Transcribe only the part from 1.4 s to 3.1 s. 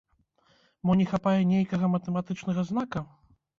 нейкага матэматычнага знака?